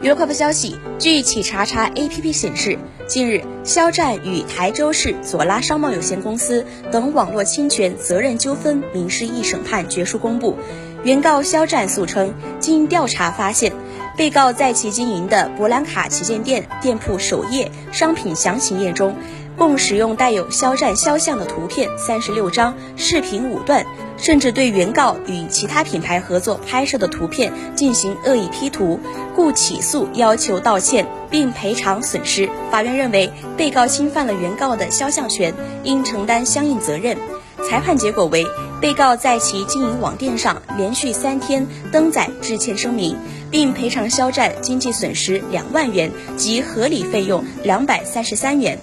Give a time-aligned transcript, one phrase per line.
[0.00, 10.56] 娱乐快报消息，据企查查 APP 显示，近日，肖战与台州市左拉商贸有限公司等网络侵权责任纠纷民事一审判决书公布。
[11.02, 13.72] 原告肖战诉称，经调查发现，
[14.16, 19.16] 被告在其经营的博兰卡旗舰店店铺首页商品详情页中。
[19.58, 23.84] 共使用带有肖战肖像的图片三十六张，视频五段，
[24.16, 29.00] 甚至对原告与其他品牌合作拍摄的图片进行恶意 P 图，
[29.34, 32.48] 故起诉要求道歉并赔偿损失。
[32.70, 35.52] 法院认为被告侵犯了原告的肖像权，
[35.82, 37.18] 应承担相应责任。
[37.68, 38.46] 裁判结果为，
[38.80, 43.16] 被告在其经营网店上连续三天登载致歉声明，
[43.50, 48.78] 并赔偿肖战经济损失两万元及合理费用两百三十三元。